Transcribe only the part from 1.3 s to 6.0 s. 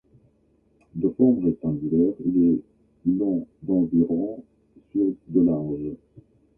rectangulaire, il est long d'environ sur de large.